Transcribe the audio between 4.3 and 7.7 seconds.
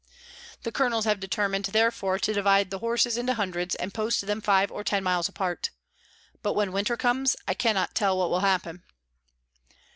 five or ten miles apart. But when winter comes, I